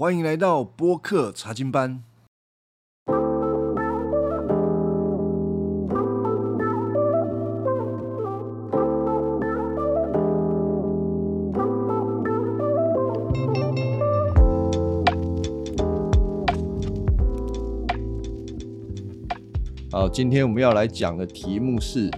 [0.00, 2.02] 欢迎来到播客查经班。
[19.90, 22.10] 好，今天我们要来讲的题目是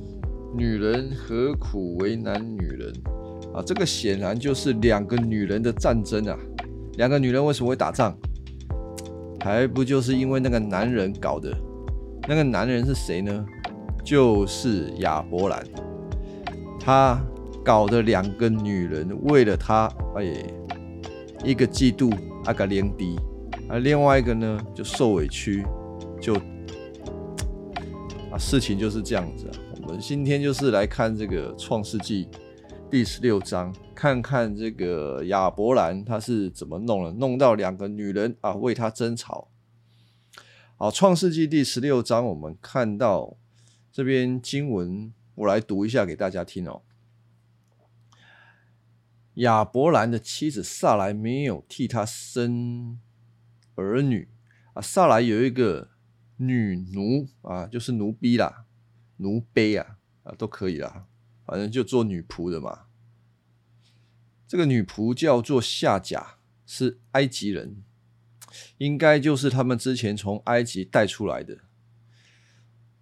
[0.54, 2.92] “女人何苦为难女人”
[3.56, 6.38] 啊，这个显然就是两个女人的战争啊。
[7.00, 8.14] 两个女人为什么会打仗？
[9.42, 11.50] 还不就是因为那个男人搞的？
[12.28, 13.42] 那个男人是谁呢？
[14.04, 15.64] 就是亚伯兰，
[16.78, 17.18] 他
[17.64, 20.44] 搞的两个女人为了他，哎，
[21.42, 22.14] 一个嫉妒
[22.44, 23.18] 阿嘎连迪，
[23.66, 25.64] 而另外一个呢就受委屈，
[26.20, 26.34] 就。
[28.30, 29.52] 啊，事情就是这样子啊。
[29.84, 32.26] 我们今天就是来看这个《创世纪》
[32.90, 39.50] 第十六章，看看这个亚伯兰他是怎么弄了，弄到两个女人啊为他争吵。
[40.78, 43.36] 好，《创世纪》第十六章，我们看到
[43.92, 46.80] 这边经文，我来读一下给大家听哦。
[49.34, 52.98] 亚伯兰的妻子萨莱没有替他生
[53.74, 54.30] 儿女
[54.72, 55.90] 啊，萨莱有一个。
[56.42, 58.64] 女奴啊，就是奴婢啦，
[59.18, 61.04] 奴婢啊，啊都可以啦，
[61.44, 62.86] 反正就做女仆的嘛。
[64.50, 67.84] 这个女仆叫做夏甲，是埃及人，
[68.78, 71.58] 应该就是他们之前从埃及带出来的。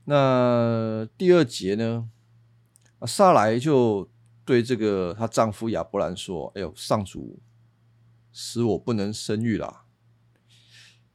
[0.05, 2.11] 那第二节呢，
[2.99, 4.11] 啊，萨莱就
[4.45, 7.41] 对这个她丈夫亚伯兰说：“哎呦，上主
[8.31, 9.87] 使我不能生育啦。”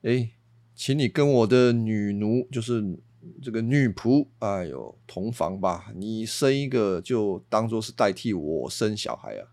[0.01, 0.31] 哎。
[0.75, 2.99] 请你跟我的女奴，就是
[3.39, 5.91] 这个女仆，哎呦，同房吧。
[5.95, 9.52] 你生一个，就当做是代替我生小孩啊。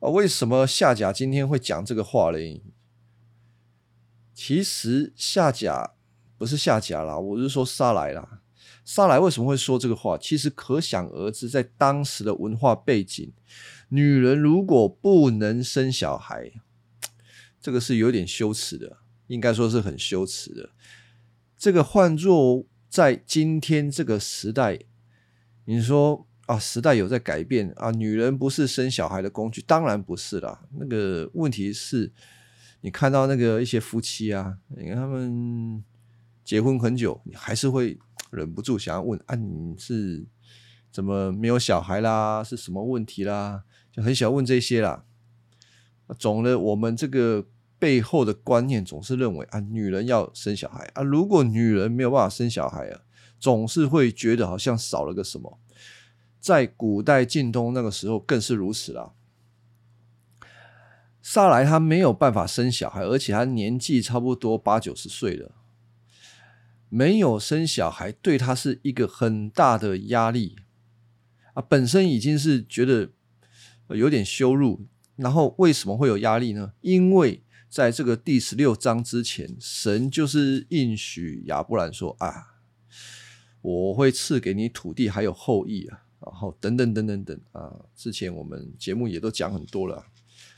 [0.00, 2.62] 啊，为什么夏甲今天会讲这个话嘞？
[4.34, 5.94] 其实夏甲
[6.36, 8.42] 不是夏甲啦，我是说沙来啦。
[8.84, 10.16] 沙来为什么会说这个话？
[10.18, 13.32] 其实可想而知，在当时的文化背景，
[13.88, 16.52] 女人如果不能生小孩，
[17.60, 18.98] 这个是有点羞耻的。
[19.28, 20.70] 应该说是很羞耻的。
[21.58, 24.78] 这个换作在今天这个时代，
[25.64, 30.62] 你说啊，时代有在改变啊，女人不是生小孩的工具，当然不是啦。
[30.78, 32.12] 那个问题是，
[32.80, 35.84] 你看到那个一些夫妻啊，你看他们
[36.44, 37.98] 结婚很久，你还是会
[38.30, 40.24] 忍不住想要问啊，你是
[40.90, 42.42] 怎么没有小孩啦？
[42.42, 43.64] 是什么问题啦？
[43.92, 45.04] 就很想问这些啦。
[46.18, 47.46] 总的，我们这个。
[47.78, 51.02] 背后的观念总是认为啊，女人要生小孩啊。
[51.02, 53.02] 如果女人没有办法生小孩啊，
[53.38, 55.58] 总是会觉得好像少了个什么。
[56.46, 59.14] 在古代近东那个时候更是如此啦。
[61.20, 65.56] 萨莱他没有办法生小孩，而且他年纪差不多八九十岁了，
[66.88, 70.54] 没有生小孩对他是一个很大的压力
[71.54, 71.62] 啊。
[71.62, 73.10] 本身已经是觉得
[73.88, 74.86] 有点羞辱，
[75.16, 76.74] 然后为什么会有压力呢？
[76.80, 82.60] 因为在这个第十六章之前，神就是应许亚伯兰说：“啊，
[83.62, 90.06] 我会赐给你土地，还有后裔啊，然后等等等等等啊。”之前我们节目也都讲很多了。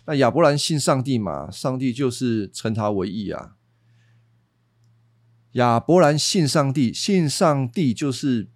[0.06, 3.56] 那亚伯兰信上帝嘛，上帝就是称他为义啊。
[5.52, 8.48] 亚伯兰信上帝，信上帝就是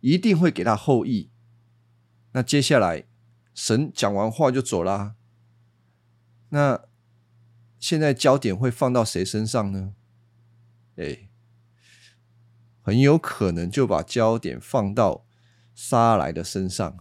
[0.00, 1.30] 一定会给他后裔。
[2.32, 3.06] 那接下来
[3.54, 5.16] 神讲完话就走啦。
[6.50, 6.86] 那。
[7.78, 9.92] 现在焦点会放到谁身上呢？
[10.96, 11.28] 哎，
[12.80, 15.25] 很有可能就把焦点放到
[15.76, 16.96] 沙来的身上。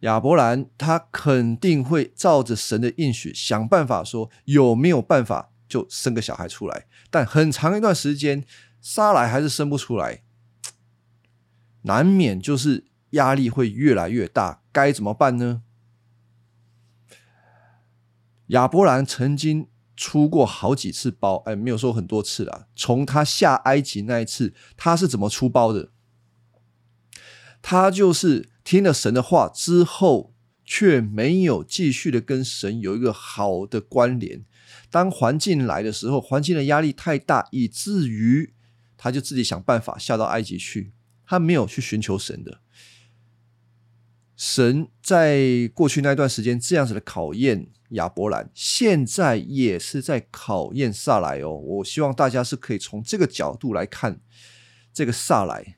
[0.00, 6.86] 亚伯兰他肯定会照着神的应许想办法，说有没有办法就生个小孩出来。
[7.10, 8.44] 但很长一段时间，
[8.80, 10.22] 沙来还是生不出来，
[11.82, 14.62] 难免就是压力会越来越大。
[14.70, 15.62] 该怎么办呢？
[18.48, 19.66] 亚伯兰曾经。
[19.96, 22.68] 出过好几次包，哎，没有说很多次啦。
[22.74, 25.90] 从他下埃及那一次，他是怎么出包的？
[27.62, 30.34] 他就是听了神的话之后，
[30.64, 34.44] 却没有继续的跟神有一个好的关联。
[34.90, 38.54] 当环境来的时候，环境的压力太大，以至于
[38.96, 40.92] 他就自己想办法下到埃及去，
[41.24, 42.60] 他没有去寻求神的。
[44.36, 47.68] 神在过去那段时间这样子的考验。
[47.94, 54.20] 亚伯兰现在也是在考验萨莱哦，我希望大家是可以从这个角度来看
[54.94, 55.76] 这个萨莱，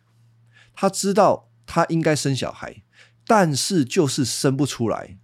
[0.74, 2.82] 他知道他应该生小孩，
[3.26, 5.18] 但是就是生不出来，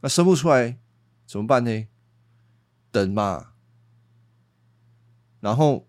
[0.00, 0.78] 那生不出来
[1.26, 1.88] 怎么办呢？
[2.92, 3.54] 等嘛，
[5.40, 5.88] 然后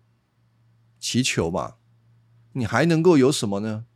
[0.98, 1.76] 祈求嘛，
[2.54, 3.86] 你还能够有什么呢？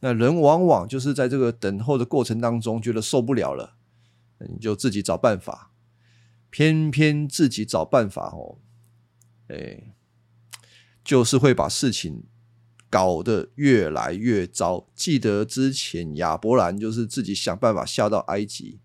[0.00, 3.76] 那人往往就是在这个等候的过程当中，觉得受不了了，
[4.50, 5.70] 你就自己找办法，
[6.50, 8.58] 偏偏自己找办法哦，
[9.46, 9.94] 哎，
[11.04, 12.24] 就是会把事情
[12.90, 14.86] 搞得越来越糟。
[14.94, 18.80] 记得之前亚伯兰就是自己想办法下到埃及，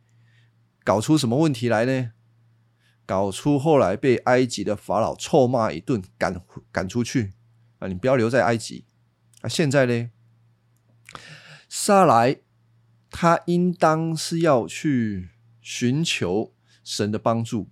[0.84, 2.12] 搞出什么问题来呢？
[3.06, 6.42] 搞出后来被埃及的法老臭骂一顿，赶
[6.72, 7.34] 赶出去
[7.80, 7.88] 啊！
[7.90, 8.86] 你不要留在埃及
[9.42, 9.50] 啊！
[9.50, 10.10] 现在呢？
[11.68, 12.38] 萨来，
[13.10, 17.70] 他应当是要去寻求神的帮助，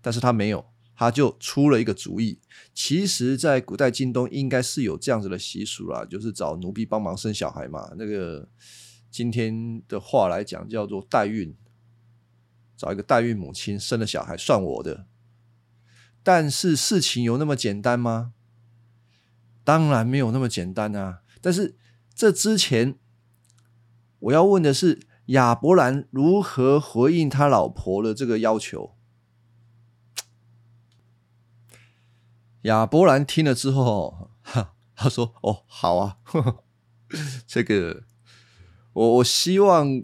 [0.00, 0.71] 但是他没有，
[1.02, 2.38] 他就出了一个主意。
[2.72, 7.92] 其实，在古代京东应该是有这样子的习俗啦，就是找奴婢帮忙生小孩嘛。
[7.98, 8.48] 那个
[9.10, 11.54] 今天的话来讲，叫做代孕，
[12.76, 15.06] 找一个代孕母亲生了小孩算我的。
[16.22, 18.32] 但是事情有那么简单吗？
[19.64, 21.22] 当然没有那么简单啊！
[21.40, 21.76] 但是
[22.14, 22.96] 这之前。
[24.26, 28.94] 我要问的是，亚伯兰如何回应他老婆的这个要求？
[32.62, 36.18] 亚伯兰听了之后，哈， 他说：“哦，好啊，
[37.46, 38.04] 这个
[38.92, 40.02] 我我希望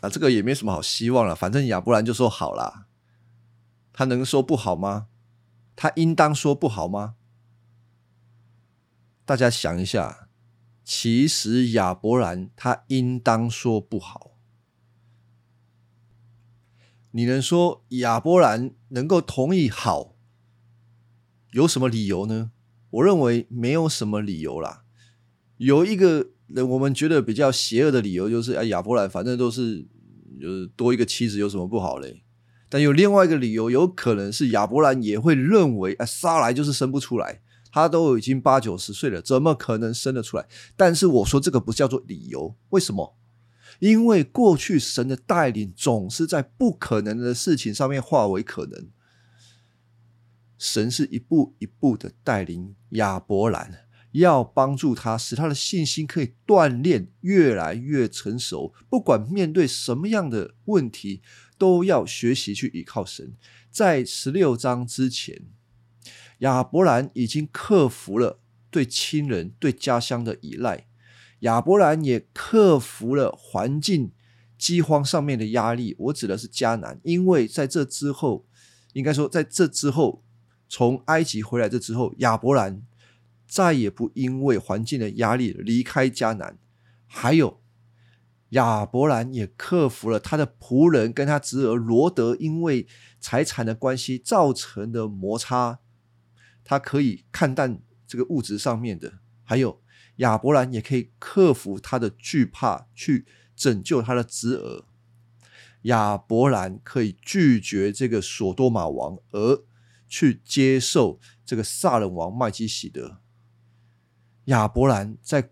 [0.00, 2.86] 啊，这个也没什么好希望了，反正亚伯兰就说好啦，
[3.92, 5.08] 他能说不好吗？
[5.76, 7.14] 他应当说不好吗？
[9.24, 10.24] 大家想一下。”
[10.90, 14.38] 其实亚伯兰他应当说不好。
[17.10, 20.14] 你能说亚伯兰能够同意好？
[21.58, 22.52] 有什么理由呢？
[22.90, 24.84] 我认为没有什么理由啦。
[25.56, 29.84] 有一个人我们觉得比较邪恶的理由就是，哎，亚伯兰反正都是
[30.40, 32.22] 就是多一个妻子，有什么不好嘞？
[32.68, 37.40] 但有另外一个理由，有可能是亚伯兰也会认为，哎，杀来就是生不出来。
[37.72, 40.46] 他都已经八九十岁了，怎么可能生得出来？
[40.76, 43.16] 但是我说这个不叫做理由，为什么？
[43.80, 48.86] 因为过去神的带领总是在不可能的事情上面化为可能。
[50.58, 58.74] 神是一步一步的带领亚伯兰，要帮助他，使他的信心可以锻炼越来越成熟。
[58.90, 61.22] 不管面对什么样的问题，
[61.56, 63.32] 都要学习去依靠神。
[63.70, 65.42] 在十六章之前。
[66.38, 68.38] 亚伯兰已经克服了
[68.70, 70.86] 对亲人、对家乡的依赖，
[71.40, 74.12] 亚伯兰也克服了环境
[74.56, 75.96] 饥荒上面的压力。
[75.98, 78.46] 我指的是迦南，因为在这之后，
[78.92, 80.22] 应该说在这之后，
[80.68, 82.82] 从埃及回来这之后，亚伯兰
[83.46, 86.58] 再也不因为环境的压力离开迦南。
[87.06, 87.60] 还有，
[88.50, 92.86] 亚伯兰也克服了他的仆人跟他侄儿罗德因为
[93.18, 95.78] 财产的关系造成的摩擦。
[96.62, 99.80] 他可以看淡这个物质上面的，还有
[100.16, 103.24] 亚伯兰也可以克服他的惧怕，去
[103.56, 104.84] 拯救他的侄儿。
[105.82, 109.62] 亚伯兰可以拒绝这个索多玛王，而
[110.08, 113.18] 去接受这个萨冷王麦基喜德。
[114.46, 115.50] 亚伯兰在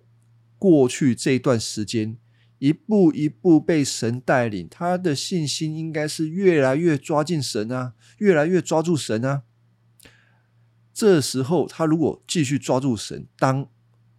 [0.59, 2.17] 过去这一段时间，
[2.59, 9.43] 一步一步被神带领，他的信心应该是越来越抓近神啊，越来越抓住神啊。
[10.95, 13.69] 这时候，他如果继续抓住神，当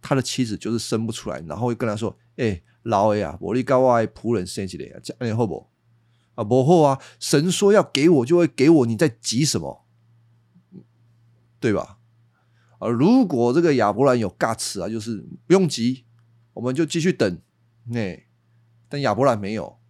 [0.00, 5.68] 他的妻子就是生不出来，然后会跟他说：“哎，老爷啊，我力高外仆人生起来啊，这样好不？
[6.36, 7.02] 啊，不好啊！
[7.18, 9.87] 神说要给我，就会给我，你在急什么？
[11.60, 11.98] 对吧？
[12.78, 16.04] 啊，如果这个亚伯兰有尬词啊，就是不用急，
[16.52, 17.40] 我们就继续等。
[17.92, 18.26] 哎，
[18.88, 19.80] 但亚伯兰没有，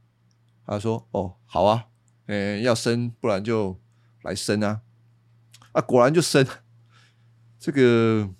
[0.64, 1.87] 他说：哦，好啊，
[2.26, 3.78] 哎，要生，不然就
[4.22, 4.80] 来生啊！
[5.72, 6.46] 啊，果然就生。
[7.60, 8.30] ”这个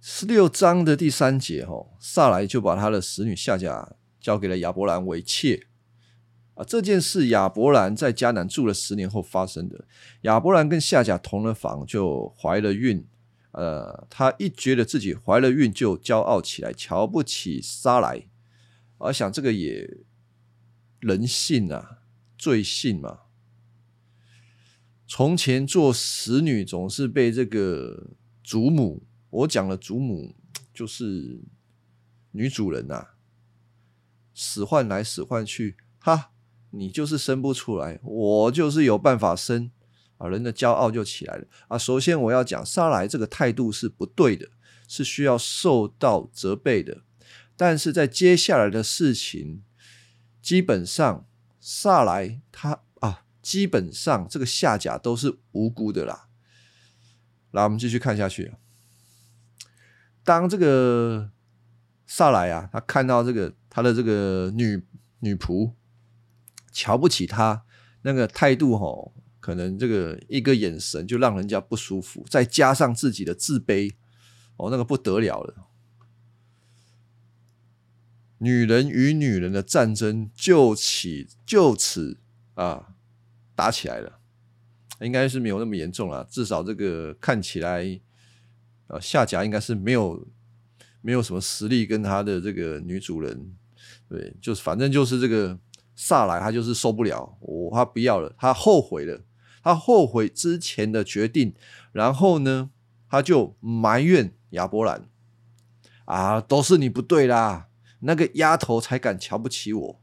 [0.00, 5.66] 十六章的第三节，哦，萨来就把他的使女夏甲交给了亚伯兰为妾
[6.54, 6.64] 啊。
[6.64, 9.86] 这件事亚伯兰在迦南住了十年后发生的。
[10.22, 13.06] 亚伯兰跟夏甲同了房，就怀了孕。
[13.52, 18.26] 呃，他一觉得自己怀了孕，就骄傲起来，瞧不起撒来。
[18.98, 19.98] 我想这个也
[20.98, 21.98] 人性啊，
[22.36, 23.20] 罪性嘛。
[25.06, 28.10] 从前做使女总是被这个
[28.42, 30.34] 祖母，我讲了祖母
[30.72, 31.44] 就是
[32.32, 33.10] 女主人呐，
[34.32, 36.32] 使唤来使唤去，哈，
[36.76, 39.70] 你就是生不出来，我就是有办法生
[40.18, 41.78] 啊，人的骄傲就起来了啊。
[41.78, 44.48] 首先我要讲，撒来这个态度是不对的，
[44.88, 47.02] 是需要受到责备的。
[47.56, 49.62] 但是在接下来的事情，
[50.42, 51.26] 基本上
[51.60, 53.22] 撒来他啊。
[53.40, 56.28] 基本上这个下甲都是无辜的啦。
[57.50, 58.54] 来，我们继续看下去。
[60.24, 61.30] 当这个
[62.06, 64.82] 萨莱啊，他看到这个他的这个女
[65.20, 65.72] 女仆
[66.74, 67.64] 瞧不起他
[68.02, 73.92] 那个态度，吼，可能这个一个眼神就让人家不舒服，再加上自己的自卑，
[74.56, 75.68] 哦，那个不得了了。
[78.38, 82.18] 女人与女人的战争就起就此
[82.54, 82.94] 啊
[83.54, 84.18] 打起来了，
[85.00, 88.00] 应该是没有那么严重了，至少这个看起来，
[88.88, 90.28] 呃，夏甲应该是没有
[91.00, 93.54] 没有什么实力跟他的这个女主人，
[94.08, 95.58] 对，就是反正就是这个
[95.96, 99.22] 萨莱他就是受不了，我他不要了，他后悔了，
[99.62, 101.54] 他后悔之前的决定，
[101.92, 102.70] 然后呢，
[103.08, 105.08] 他就埋怨亚伯兰
[106.04, 107.68] 啊，都是你不对啦。
[108.00, 110.00] 那个丫头才敢瞧不起我，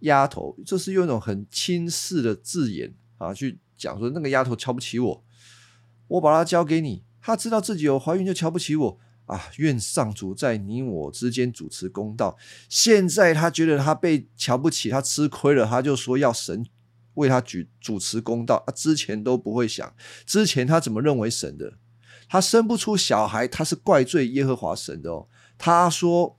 [0.00, 5.24] 丫头，这是用一种很轻视的字眼啊，去讲说那个丫头瞧不起我，
[6.06, 9.50] 我把她交给你，她知道自己有怀孕就瞧不起我啊！
[9.56, 12.36] 愿上主在你我之间主持公道。
[12.68, 16.64] 现在他觉得他被瞧不起，他吃亏了，他就说要神
[17.14, 18.72] 为他举主持公道啊！
[18.72, 19.94] 之前都不会想，
[20.26, 21.78] 之前他怎么认为神的？
[22.28, 25.28] 他生不出小孩，他是怪罪耶和华神的哦。
[25.56, 26.38] 他说。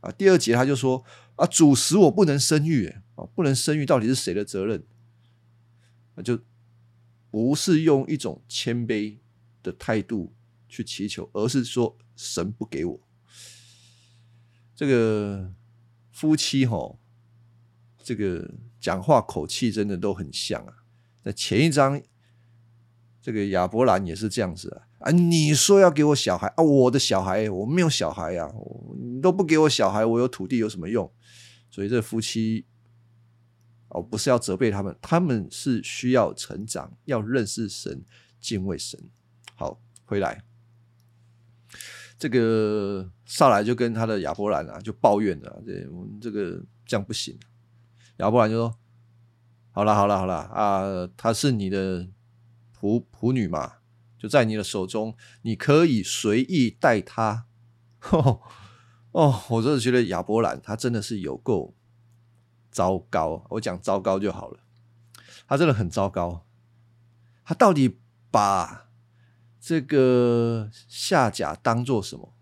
[0.00, 1.02] 啊，第二节他就说
[1.36, 4.84] 啊，主使我不能生育，啊，不能生育到底是谁的责任？
[6.14, 6.38] 那就
[7.30, 9.16] 不是用一种谦卑
[9.62, 10.34] 的态度
[10.68, 13.00] 去祈求，而是说神不给我。
[14.74, 15.52] 这个
[16.10, 16.96] 夫妻哈，
[18.02, 20.74] 这个讲话口气真的都很像啊。
[21.22, 22.00] 在前一章，
[23.22, 24.88] 这个亚伯兰也是这样子啊。
[24.98, 25.10] 啊！
[25.10, 26.62] 你说要给我小孩啊？
[26.62, 28.50] 我的小孩，我没有小孩呀！
[28.98, 31.12] 你都不给我小孩，我有土地有什么用？
[31.70, 32.64] 所以这夫妻
[33.88, 38.02] 哦，不是要责备他们，他们是需要成长，要认识神，
[38.40, 38.98] 敬畏神。
[39.54, 40.42] 好，回来，
[42.24, 47.38] 这个上来就跟他的亚伯兰啊，就抱怨了，这我们这个这样不行。
[48.16, 48.78] 亚伯兰就说
[49.72, 52.08] ：“好了，好了，好了啊，她是你的
[52.80, 53.74] 仆仆女嘛。”
[54.18, 57.44] 就在你的手中，你可以随意带他。
[59.12, 61.74] 哦，我真的觉得亚伯兰他真的是有够
[62.70, 63.44] 糟糕。
[63.50, 64.60] 我讲糟糕就好了，
[65.46, 66.46] 他真的很糟糕。
[67.44, 67.98] 他到底
[68.30, 68.88] 把
[69.66, 72.34] 这个夏甲当做什么？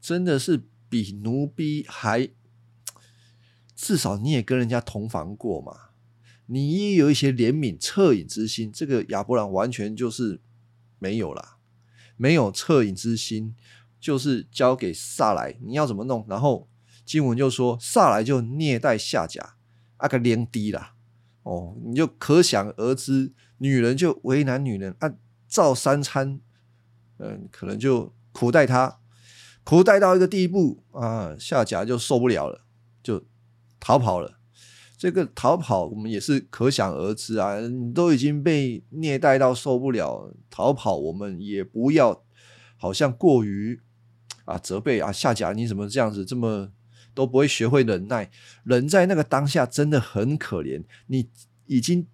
[0.00, 2.30] 真的是比奴婢还……
[3.74, 5.90] 至少你也跟人家同房过嘛，
[6.46, 8.72] 你也有一些怜悯、恻隐之心。
[8.72, 10.40] 这个亚伯兰完全就是。
[10.98, 11.56] 没有啦，
[12.16, 13.56] 没有恻隐之心，
[13.98, 16.24] 就是交给萨来，你要怎么弄？
[16.28, 16.68] 然后
[17.04, 19.56] 经文就说萨来就虐待下甲，
[19.96, 20.94] 啊个连低啦，
[21.42, 25.12] 哦，你就可想而知，女人就为难女人啊，
[25.52, 26.40] 照三餐，
[27.18, 29.00] 嗯，可能就苦待他，
[29.64, 32.64] 苦待到一个地步啊，下甲就受不了了，
[33.02, 33.22] 就
[33.78, 34.38] 逃跑了。
[34.96, 37.60] 这个逃跑，我们也是可想而知啊！
[37.60, 42.24] 你都已经被虐待到受不了，逃跑，我们也不要
[42.78, 43.78] 好像过于
[44.46, 46.70] 啊责备啊下甲，你怎么这样子，这么
[47.12, 48.30] 都不会学会忍耐？
[48.64, 51.28] 人在那个当下真的很可怜，你
[51.66, 52.06] 已经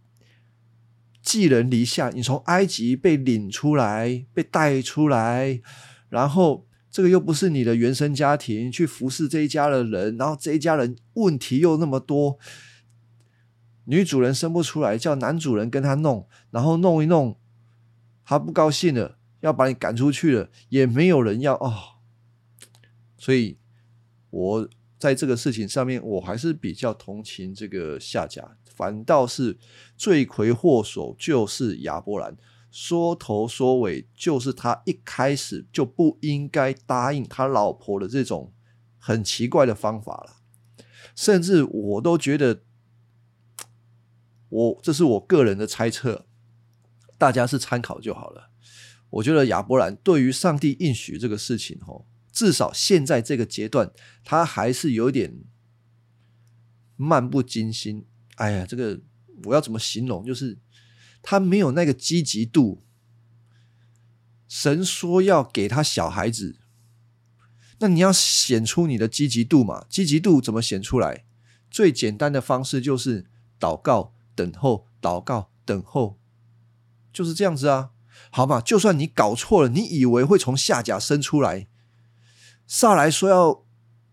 [1.29, 5.61] 寄人篱下，你从埃及被领出来，被带出来，
[6.09, 12.39] 然后这个又不是你的原生家庭，去服侍这一家的人，然后这一家人问题又那么多。
[13.85, 17.39] 女主人生不出来，叫男主人跟他弄，然后弄一弄，
[18.25, 22.01] 他不高兴了，要把你赶出去了，也没有人要哦。
[23.19, 23.59] 所以，
[24.31, 24.69] 我
[24.99, 29.59] 在这个事情上面，我还是比较同情这个夏甲，反倒是
[29.97, 32.37] 罪魁祸首就是亚伯兰，
[32.71, 38.53] 说头说尾就是他一开始就不应该答应他老婆的这种
[38.97, 40.37] 很奇怪的方法了，
[41.17, 42.63] 甚至我都觉得。
[44.51, 46.25] 我这是我个人的猜测，
[47.19, 48.49] 大家是参考就好了。
[49.11, 53.93] 我觉得亚伯兰对于上帝应许这个事情，哦，至少现在这个阶段，
[54.25, 55.45] 他还是有点
[56.97, 58.07] 漫不经心。
[58.39, 59.01] 哎呀，这个
[59.45, 60.25] 我要怎么形容？
[60.25, 60.59] 就是
[61.23, 62.83] 他没有那个积极度。
[64.49, 66.57] 神说要给他小孩子，
[67.79, 69.87] 那你要显出你的积极度嘛？
[69.89, 71.25] 积极度怎么显出来？
[71.71, 73.27] 最简单的方式就是
[73.61, 74.15] 祷告。
[74.39, 76.17] 等候、祷告、等候，
[77.13, 77.91] 就是这样子啊，
[78.31, 78.61] 好吧？
[78.61, 81.67] 就算你搞错了，你以为会从下甲生出来，
[82.69, 83.65] 萨来说要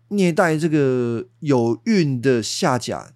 [0.08, 3.14] 虐待这个有孕的下甲，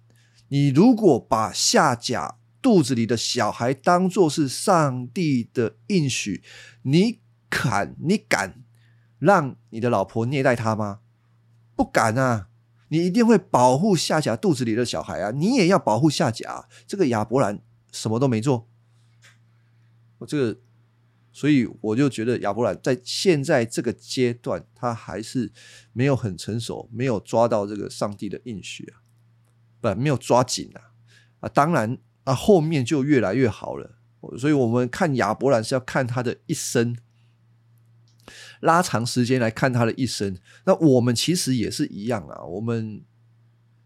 [0.51, 6.43] 你如果把下甲肚子里的小孩当做是上帝的应许，
[6.81, 8.61] 你敢你敢
[9.17, 10.99] 让你的老婆虐待他吗？
[11.73, 12.49] 不敢啊！
[12.89, 15.31] 你一定会保护夏甲肚子里的小孩啊！
[15.31, 16.67] 你也要保护夏甲。
[16.85, 17.61] 这个亚伯兰
[17.93, 18.67] 什么都没做，
[20.17, 20.59] 我这个，
[21.31, 25.53] 所以我就觉得亚伯兰在现在这个阶段，他还是
[25.93, 29.00] 没有很成熟，没有抓到这个上帝的应许啊，
[29.81, 30.93] 不，没有抓紧啊
[31.41, 31.49] 啊！
[31.49, 33.97] 当然啊，后面就越来越好了。
[34.37, 36.95] 所以我们看亚伯兰是要看他的一生。
[38.59, 42.43] 拉长时间来看他的一生，那我们其实也是一样啊。
[42.43, 43.03] 我们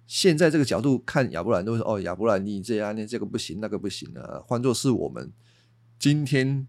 [0.05, 4.43] 现在这个角度看亚伯兰，都说哦，亚伯兰你这样，你这个不行，那个不行啊。
[4.45, 5.31] 换作是我们
[5.97, 6.67] 今天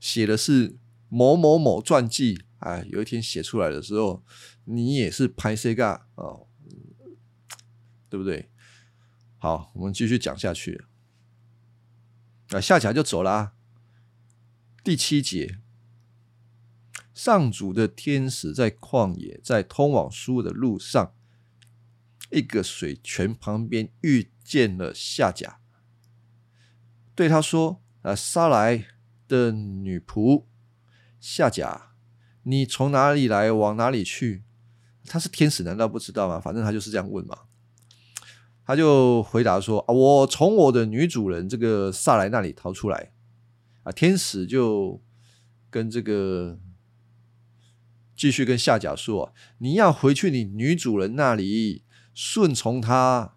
[0.00, 0.76] 写的是
[1.08, 4.24] 某某某传记，哎，有一天写出来的时候，
[4.64, 6.48] 你也是拍 C 嘎哦，
[8.10, 8.50] 对不对？
[9.44, 10.86] 好，我们继续讲下去。
[12.48, 13.52] 啊，下甲就走了。
[14.82, 15.58] 第七节。
[17.12, 21.14] 上主的天使在旷野，在通往书的路上，
[22.30, 25.60] 一个水泉旁边遇见了夏甲，
[27.14, 28.86] 对他说：“啊，杀来
[29.28, 30.46] 的女仆
[31.20, 31.92] 夏甲，
[32.44, 34.42] 你从哪里来，往哪里去？”
[35.04, 36.40] 他是天使，难道不知道吗？
[36.40, 37.40] 反正他就是这样问嘛。
[38.66, 43.12] 他就回答说：“啊，我从我的女主人这个萨莱那里逃出来。”
[43.84, 45.02] 啊，天使就
[45.70, 46.58] 跟这个。
[48.16, 51.82] 继续跟夏甲说：“你要回去你女主人那里，
[52.14, 53.34] 顺从她。”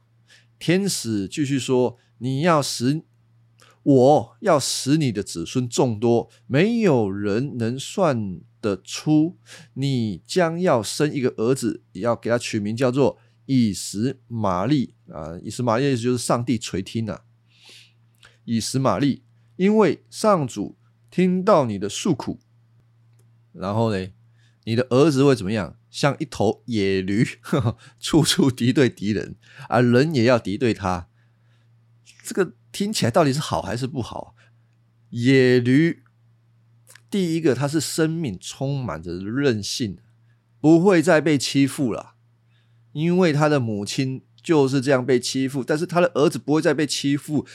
[0.60, 3.02] 天使继续说：“你要使
[3.82, 9.38] 我要使你的子孙众多，没有人能算得出。
[9.74, 15.40] 你将要生一个儿子，也要给他取名叫做以实玛利啊！
[15.42, 17.24] 以实玛利意思就是上帝垂听啊！
[18.46, 19.24] 以实玛利，
[19.56, 20.78] 因为上主
[21.10, 22.40] 听到你的诉苦，
[23.52, 24.10] 然后呢？”
[24.68, 25.80] 你的儿子会怎么样？
[25.90, 27.26] 像一头野驴，
[28.02, 29.38] 处处敌对敌人，
[29.70, 31.08] 而人也要敌对他。
[32.22, 34.36] 这个听起来到底是好还是不好？
[35.12, 36.04] 野驴，
[37.10, 40.00] 第一个，它是生命充满着韧性，
[40.60, 42.16] 不会再被欺负了，
[42.98, 47.46] 因为他的母亲就是这样被欺负，但是他的儿子不会再被欺负。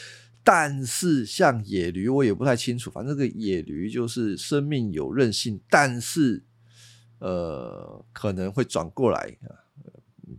[0.45, 6.45] 但是像野驴，我也不太清楚，反正这个野驴就是生命有韧性，但是。
[7.25, 9.39] 呃，可能会转过来，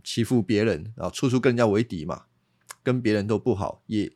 [0.02, 2.26] 欺负别人，然后处处跟人家为敌嘛，
[2.82, 4.12] 跟别人都不好，也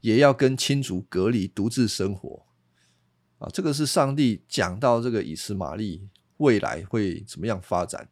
[0.00, 2.44] 也要跟亲族隔离，独自生活
[3.38, 3.48] 啊。
[3.52, 8.08] 这个是上帝讲到这个以斯玛利未来会怎么样发展。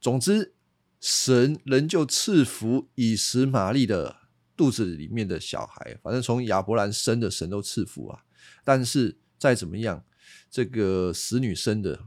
[0.00, 0.54] 总之，
[1.06, 4.16] 神仍旧赐福以实玛利的
[4.56, 8.24] 肚子里面的小孩，反正从亚伯兰生的，神都赐福啊。
[8.64, 10.04] 但是再怎么样，
[10.50, 12.06] 这个死女生的。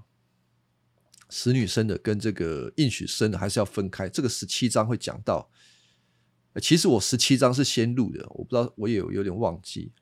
[1.30, 4.10] 使女生的跟这个应许生的还是要分开。
[4.10, 5.50] 这个十七章会讲到，
[6.60, 9.94] 其实我十七章是先录的，我不知道我也有有点忘记。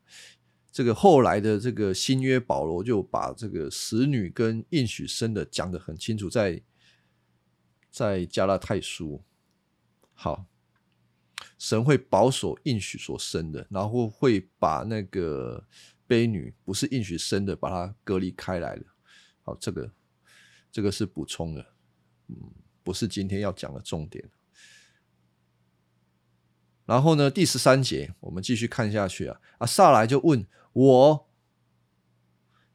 [0.71, 6.59] 这个后来的这个新约保罗就把这个使女跟应许生的讲得很清楚，在
[7.89, 9.23] 在加拉太书。
[10.13, 10.45] 好，
[11.57, 15.65] 神会保守应许所生的，然后会把那个
[16.05, 18.83] 悲女不是应许生的，把它隔离开来了。
[19.43, 19.91] 好，这个。
[20.69, 21.73] 这个是补充的，
[22.27, 22.35] 嗯，
[22.83, 24.29] 不是今天要讲的重点。
[26.85, 31.27] 然后呢，第十三节我们继续看下去啊，啊，萨来就问我，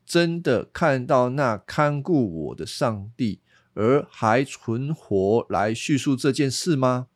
[0.05, 3.40] 真的看到那看顾我的上帝，
[3.75, 7.09] 而还存活来叙述这件事吗？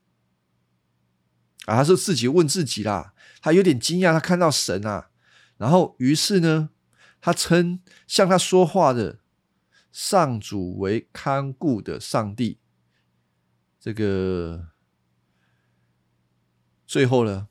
[1.66, 5.10] 啊，他是自己问自己啦，他有点惊讶，他看到神啊，
[5.56, 6.70] 然后于是呢，
[7.20, 9.20] 他称向他说话的。
[9.92, 12.60] 上主为看顾的上帝，
[13.80, 14.66] 这个
[16.86, 17.48] 最后呢，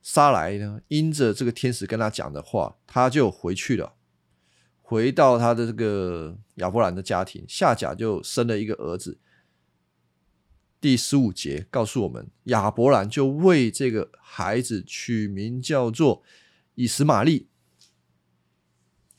[0.00, 3.95] 沙来呢，因着这个天使跟他讲的话，他就回去了，
[4.88, 9.18] 回到他的这个亚伯兰的家庭，夏甲就生了一个儿子。
[10.80, 16.22] 第十五节告诉我们，亚伯兰就为这个孩子取名叫做
[16.76, 17.48] 以实玛利。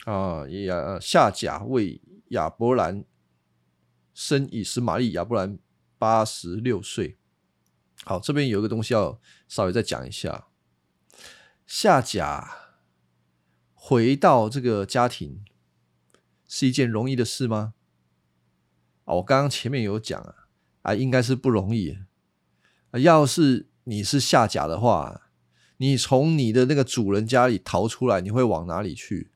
[0.06, 2.02] 啊，亚夏甲为。
[2.32, 3.06] 亚伯兰
[4.14, 5.58] 生以实玛利，亚伯兰
[5.98, 7.18] 八十六岁。
[8.04, 10.48] 好，这边有一个东西要稍微再讲一下。
[11.66, 12.74] 夏甲
[13.74, 15.42] 回到这个家庭
[16.48, 17.74] 是一件容易的事吗？
[19.06, 20.36] 啊，我刚刚前面有讲啊，
[20.82, 22.00] 啊，应该是不容易。
[22.94, 25.30] 要是你是夏甲的话，
[25.78, 29.32] 你从你的那个主人家里逃出来，你会往哪里去？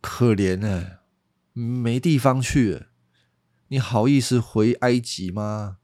[0.00, 0.98] 可怜呢，
[1.52, 2.86] 没地方去。
[3.68, 5.78] 你好意思回埃及吗？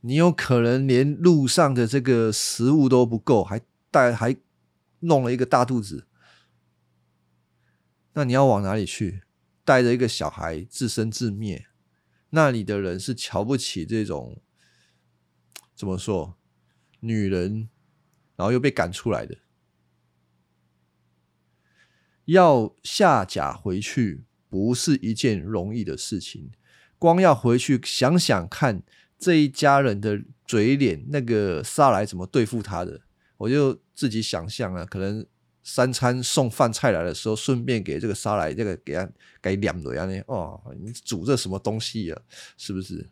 [0.00, 4.36] 你有可能连路上的这个食物都不够，还带还
[5.00, 6.06] 弄了一个大肚子。
[8.12, 9.22] 那你要往哪里去？
[9.64, 11.66] 带着一个小孩自生自灭？
[12.30, 14.40] 那里的人是瞧不起这种
[15.74, 16.36] 怎么说
[17.00, 17.68] 女人，
[18.36, 19.38] 然后又被赶出来的。
[22.24, 26.50] 要下甲回去，不是一件容易的事情。
[26.98, 28.82] 光要回去想想看。
[29.18, 33.02] 这一家人的嘴脸，那个沙来怎么对付他的？
[33.36, 35.26] 我就自己想象啊，可能
[35.62, 39.08] 三餐送饭菜来的时候，顺便给这个沙来这个给他
[39.40, 40.22] 给两对啊呢？
[40.26, 42.22] 哦，你煮这什么东西啊？
[42.56, 43.10] 是不是？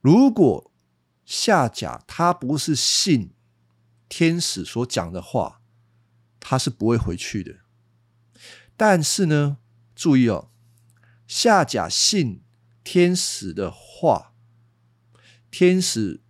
[0.00, 0.70] 如果
[1.24, 3.32] 夏甲他不是信
[4.08, 5.60] 天使所讲的话，
[6.40, 7.56] 他是不会回去的。
[8.76, 9.58] 但是呢，
[9.94, 10.50] 注意哦，
[11.26, 12.42] 夏甲信。
[12.84, 14.32] 天使的话，
[15.50, 16.22] 天使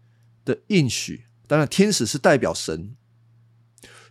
[0.44, 2.96] 的应许，当然天使是代表神，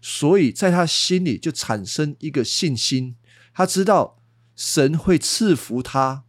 [0.01, 3.15] 所以在他心里就产生一个信心，
[3.53, 4.19] 他知道
[4.55, 6.23] 神会赐福他，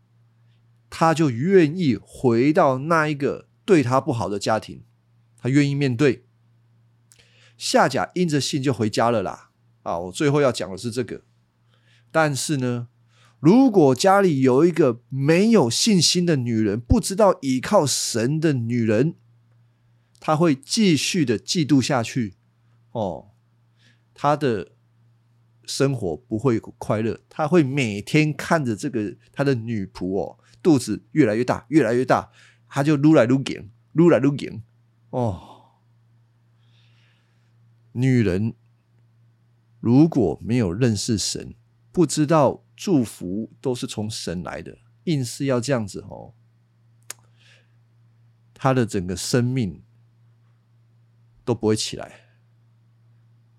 [0.88, 4.82] 他就愿意回到那一个对他不好的家庭，
[5.36, 6.24] 他愿意面对。
[7.56, 9.50] 夏甲因着信就回家了啦。
[9.82, 11.22] 啊，我最后要讲的是这个，
[12.10, 12.88] 但是呢。
[13.40, 19.14] 如果家里有一个没有信心的女人，不知道依靠神的女人，
[20.18, 22.34] 她会继续的嫉妒下去。
[22.90, 23.28] 哦，
[24.18, 24.72] 他的
[25.64, 32.32] 生活不会快乐，他会每天看着这个他的女仆哦，肚子越来越大，越来越大，
[32.68, 34.64] 他就撸来撸紧，撸来撸紧。
[35.10, 35.78] 哦，
[37.92, 38.54] 女人
[39.78, 41.54] 如果没有认识神，
[41.92, 42.64] 不知道。
[42.80, 46.32] 祝福都是从神来的，硬是要这样子哦，
[48.54, 49.82] 他的整个生命
[51.44, 52.27] 都不会起来。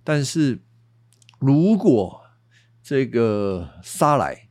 [0.10, 0.64] 但是
[1.38, 2.24] 如果
[2.82, 4.50] 这个沙来，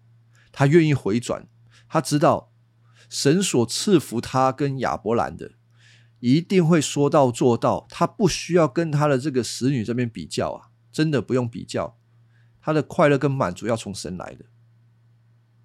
[0.53, 1.49] 他愿意回转，
[1.89, 2.53] 他知道
[3.11, 5.55] 神所赐福他跟亚伯兰的，
[6.21, 11.99] 一定会说到做到，他不需要跟他的这个使女这边比较啊，真的不用比较，
[12.61, 14.45] 他的快乐跟满足要从神来的。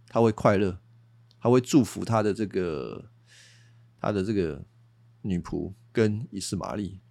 [0.08, 0.80] 他会快乐，
[1.40, 3.12] 他会祝福他的这个
[4.02, 4.66] 他的这个
[5.22, 7.03] 女仆跟伊斯玛利，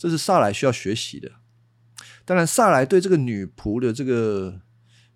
[0.00, 1.30] 这是萨莱需要学习的。
[2.24, 4.62] 当然，萨莱对这个女仆的这个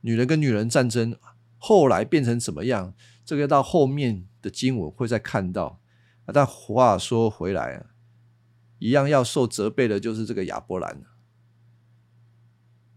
[0.02, 1.16] 女人跟女人战争
[1.56, 2.92] 后来变成怎么样，
[3.24, 5.80] 这个到后面的经文会再看到。
[6.26, 7.86] 但话说回来，
[8.78, 11.02] 一样要受责备的就是这个亚伯兰。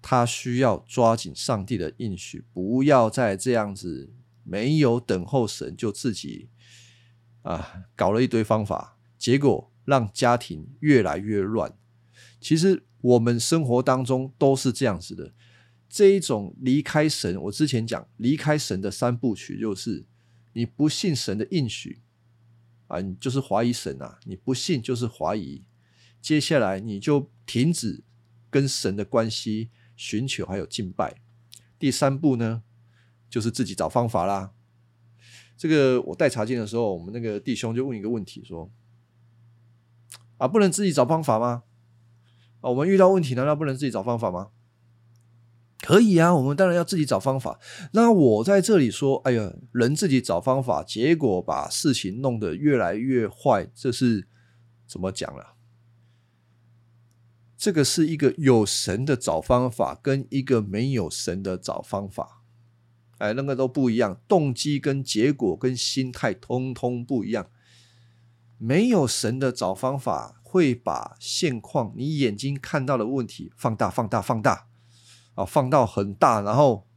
[0.02, 6.50] 他需要抓紧上帝的应许，不要再这样子没有等候神就自己
[7.44, 11.74] 啊搞了一堆方法，结果让家庭越来越乱。
[12.42, 15.34] 其实我们生活当中都是这样子的，
[15.90, 20.06] 这一种离开神，我之前讲离开神的三部曲，就是
[20.52, 22.02] 你不信神的应许
[22.88, 25.64] 啊，你就是怀疑神啊，你不信就是怀疑，
[26.22, 28.04] 接下来你就停止
[28.50, 29.70] 跟神的关系。
[30.00, 31.16] 寻求还有敬拜，
[31.80, 32.62] 第三步呢，
[33.32, 34.54] 就是自己找方法啦。
[35.58, 38.72] 这个我带查经的时候，我们那个弟兄就问一个问题说
[40.38, 41.64] ：“啊，不能自己找方法吗？
[42.62, 44.50] 啊，我们遇到问题难道不能自己找方法吗？”
[45.80, 47.60] 可以啊，我们当然要自己找方法。
[47.94, 54.28] 那我在这里说：“哎呀，人自己找方法，结果把事情弄得越来越坏，这是
[54.88, 55.54] 怎么讲了？”
[57.56, 62.42] 这个是一个有神的找方法，跟一个没有神的找方法，
[63.20, 67.50] 哎，那个都不一样，动机跟结果跟心态通通不一样。
[68.58, 74.68] 没有神的找方法，会把现况你眼睛看到的问题放大、放大、放大，
[75.36, 76.88] 啊，放到很大，然后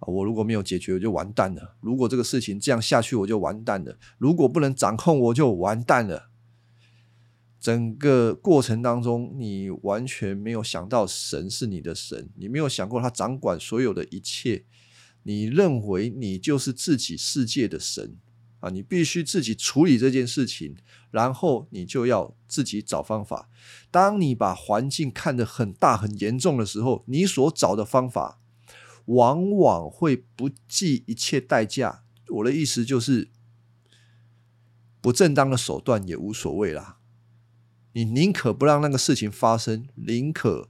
[0.00, 1.76] 我如果没有解决，我就完蛋了。
[1.80, 3.98] 如果这个事情这样下去，我就完蛋了。
[4.18, 6.30] 如果不能掌控，我就完蛋了。
[7.58, 14.64] 整个过程当中，你完全没有想到神是你的神，你没有想过他掌管所有的一切，
[15.24, 18.16] 你认为你就是自己世界的神
[18.60, 18.70] 啊！
[18.70, 20.76] 你必须自己处理这件事情，
[21.10, 23.48] 然后你就要自己找方法。
[23.90, 28.40] 当你把环境看得很大很严重的时候，你所找的方法
[29.06, 32.02] 往往会不计一切代价。
[32.28, 33.30] 我的意思就是，
[35.00, 36.98] 不正当的手段也无所谓啦。
[37.92, 40.68] 你宁可不让那个事情发生，宁可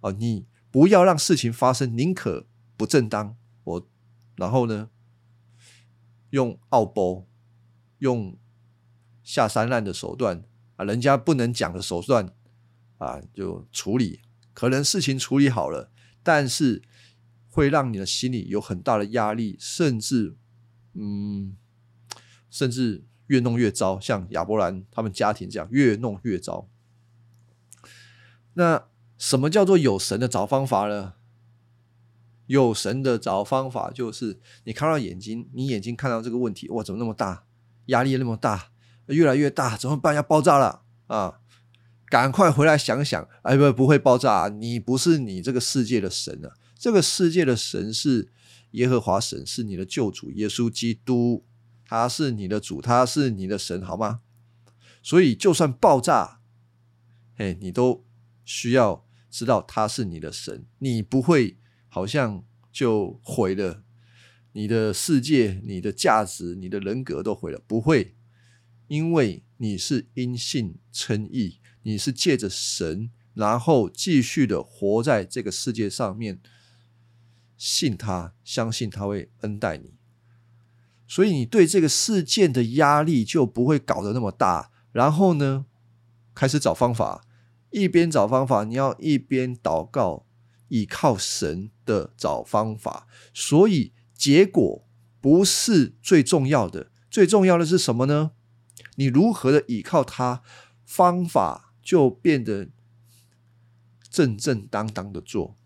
[0.00, 3.36] 啊，你不要让事情发生，宁可不正当。
[3.64, 3.88] 我
[4.36, 4.88] 然后呢，
[6.34, 7.24] 用奥博，
[7.98, 8.36] 用
[9.22, 10.42] 下三滥的手段
[10.74, 12.34] 啊，人家不能讲的手段
[12.98, 14.20] 啊，就处理。
[14.52, 15.92] 可能事情处理好了，
[16.24, 16.82] 但是
[17.48, 20.36] 会让你的心里有很大的压力，甚至
[20.94, 21.56] 嗯，
[22.50, 23.04] 甚至。
[23.28, 26.68] 越弄越糟，像亚伯兰他们家庭这样，越弄越糟。
[28.52, 31.14] 那什么叫做有神的找方法呢？
[32.46, 37.44] 有神的找方法就是，你看到眼睛，你眼睛看到这个问题，哇，怎么那么大？
[37.86, 38.70] 压力那么大，
[39.06, 40.14] 越来越大，怎么办？
[40.14, 41.40] 要爆炸了啊！
[42.06, 44.48] 赶快回来想想，哎，不，不会爆炸。
[44.48, 48.30] 你不是你这个世界的神啊，这个世界的神是
[48.72, 51.44] 耶和华神，是你的救主耶稣基督。
[51.86, 54.20] 他是你的主，他是你的神，好吗？
[55.02, 56.40] 所以就算爆炸，
[57.36, 58.04] 嘿，你都
[58.44, 61.58] 需要知道他是你的神，你不会
[61.94, 63.84] 好像就毁了。
[64.50, 68.16] 你的世界、你的价值、你的人格都毁了，不会，
[68.88, 76.40] 因为你是因信称义，你是借着神，然后继续的活在这个世界上面，
[77.56, 79.94] 信他，相信他会恩待你。
[81.06, 85.66] 所以你对这个事件的压力就不会搞得那么大，然后呢，
[86.34, 87.24] 开始找方法，
[87.70, 90.26] 一边找方法，你要一边祷告，
[90.74, 93.06] 依靠神的找方法。
[93.32, 94.84] 所以结果
[95.20, 98.32] 不是最重要的，最重要的是什么呢？
[98.96, 100.42] 你如何的依靠他，
[100.84, 102.68] 方法就变得
[104.10, 105.56] 正正当当的做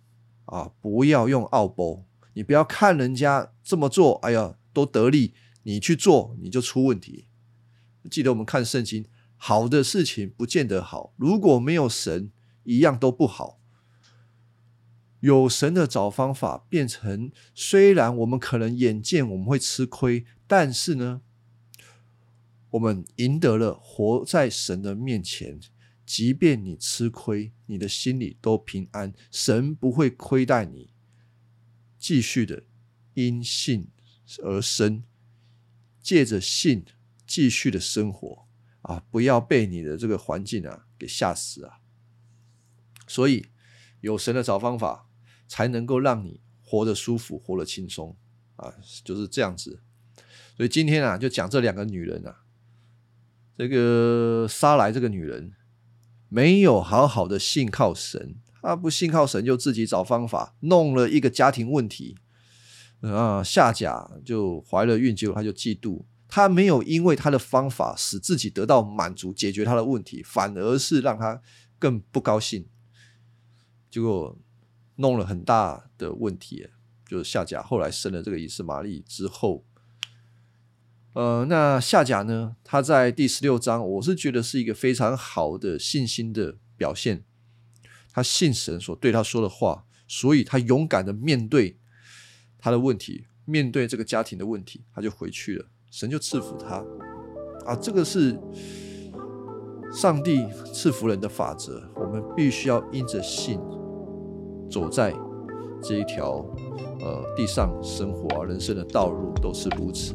[0.44, 0.72] 啊！
[0.80, 4.56] 不要用奥博，你不要看人家这么做，哎呀。
[4.70, 7.26] 都得利，你去做你就出问题。
[8.08, 12.30] 记得我们看圣经，好的事情不见得好，如果没有神，
[12.62, 13.58] 一样都不好。
[15.20, 21.22] 有神的找方法，变成虽然我们可能眼见我们会吃亏，但是呢，
[22.70, 25.60] 我们赢得了活在神的面前，
[26.04, 30.90] 即便你吃亏，你的心里都平安，神不会亏待你，
[31.98, 32.64] 继续的
[33.14, 33.88] 因信。
[34.42, 35.04] 而生，
[36.02, 36.84] 借着信
[37.26, 38.46] 继续的生活
[38.82, 39.02] 啊！
[39.10, 41.80] 不要被你的这个环境啊给吓死啊！
[43.06, 43.46] 所以
[44.02, 45.07] 有神的找方法，
[45.48, 48.16] 才能够让你活得舒服，活得轻松
[48.56, 48.72] 啊！
[49.02, 49.80] 就是这样子。
[50.56, 52.42] 所以今天啊，就讲这两个女人啊，
[53.56, 55.52] 这个杀来这个女人
[56.28, 62.16] 没有好好的信靠神，她不信靠神，就自己找方法，弄了一个家庭问题。
[63.00, 71.40] 啊，夏甲就怀了孕，结果他就嫉妒，他没有因为他的方法使自己得到满足，解决他的问题，反而是让他
[71.78, 72.66] 更不高兴，
[73.88, 74.36] 结果
[74.98, 76.68] 弄了很大的问题。
[77.06, 79.64] 就是夏甲后来生了这个以斯玛利之后，
[81.14, 87.24] 呃，那夏甲呢，他在第十六章，我是觉得是一个非常好的信心的表现，
[88.12, 91.78] 他信神所对他说的话，所以他勇敢的面对。
[92.60, 96.84] 他的问题，面对这个家庭的问题，他就回去了，神就赐福他
[97.64, 97.76] 啊！
[97.76, 98.36] 这个是
[99.92, 103.60] 上帝赐福人的法则，我们必须要因着信
[104.70, 105.14] 走在
[105.82, 106.44] 这一条
[107.00, 110.14] 呃地上生活啊，人生的道路都是如此，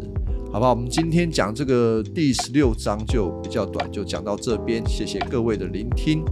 [0.52, 0.70] 好吧？
[0.70, 6.24] 我们今天讲这个第十六章就比较短，就讲到这边，谢谢各位的聆听。